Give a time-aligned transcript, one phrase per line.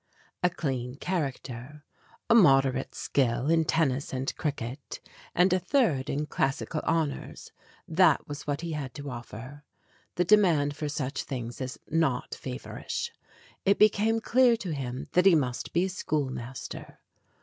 [0.41, 1.83] A clean character,
[2.27, 4.99] a moderate skill in tennis and cricket,
[5.35, 7.51] and a third in Classical Hon ors
[7.87, 9.63] that was what he had to offer.
[10.15, 13.11] The demand for such things is not feverish.
[13.63, 16.97] It became clear to him that he must be a schoolmaster.